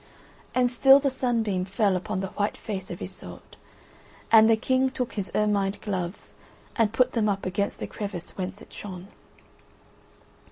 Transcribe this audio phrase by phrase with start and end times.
[0.55, 3.55] And still the sunbeam fell upon the white face of Iseult,
[4.31, 6.33] and the King took his ermined gloves
[6.75, 9.09] and put them up against the crevice whence it shone.